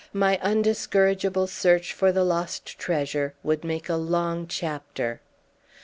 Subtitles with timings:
[0.13, 5.21] My undiscourageable search for the lost treasure would make a long chapter.